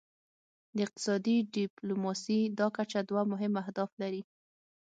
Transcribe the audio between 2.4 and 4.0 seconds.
دا کچه دوه مهم اهداف